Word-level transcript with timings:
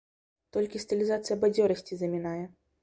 Толькі 0.57 0.81
стылізацыя 0.85 1.39
бадзёрасці 1.45 1.93
замінае. 2.03 2.45